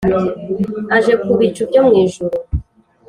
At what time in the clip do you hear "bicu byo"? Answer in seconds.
1.39-1.81